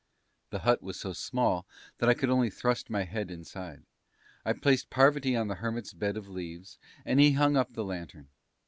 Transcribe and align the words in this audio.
The 0.49 0.61
hut 0.61 0.81
was 0.81 0.99
so 0.99 1.13
small 1.13 1.67
that 1.99 2.09
I 2.09 2.15
could 2.15 2.31
only 2.31 2.49
thrust 2.49 2.89
my 2.89 3.03
head 3.03 3.29
inside. 3.29 3.83
I 4.43 4.53
placed 4.53 4.89
Parvati 4.89 5.35
on 5.35 5.47
the 5.47 5.53
Hermit's 5.61 5.93
bed 5.93 6.17
of 6.17 6.27
leaves, 6.27 6.79
and 7.05 7.19
he 7.19 7.33
hung 7.33 7.55
up 7.55 7.73
the 7.73 7.85
lantern. 7.85 8.27